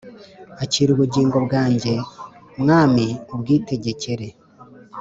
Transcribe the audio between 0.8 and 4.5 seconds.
ubugingo bwanjye mwami ubwitegekere